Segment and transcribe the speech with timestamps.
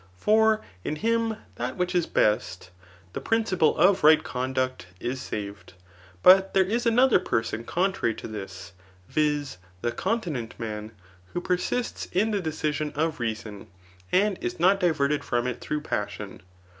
[0.17, 2.71] For in him that which is best,
[3.13, 5.73] the principle [of right con duct,] is saved.
[6.23, 8.71] But there is another person contrary to this
[9.09, 9.59] [viz.
[9.81, 10.91] the continent man,]
[11.33, 13.67] who persists [in the deci aon of reason,]
[14.11, 16.41] and is not diverted from it through pas* ^n.